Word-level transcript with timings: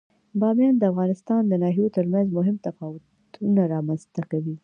بامیان 0.39 0.75
د 0.77 0.83
افغانستان 0.91 1.41
د 1.47 1.53
ناحیو 1.63 1.93
ترمنځ 1.97 2.27
مهم 2.37 2.55
تفاوتونه 2.65 3.61
رامنځ 3.73 4.01
ته 4.13 4.21
کوي. 4.31 4.55